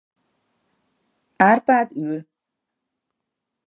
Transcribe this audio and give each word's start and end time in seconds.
Árpád 1.37 1.91
ül. 1.95 2.25